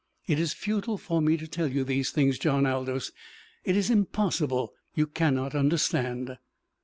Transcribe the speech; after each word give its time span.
It 0.25 0.39
is 0.39 0.51
futile 0.53 0.97
for 0.97 1.21
me 1.21 1.37
to 1.37 1.47
tell 1.47 1.67
you 1.67 1.83
these 1.83 2.09
things, 2.09 2.39
John 2.39 2.65
Aldous. 2.65 3.11
It 3.63 3.75
is 3.77 3.91
impossible 3.91 4.73
you 4.95 5.05
cannot 5.05 5.53
understand!" 5.53 6.39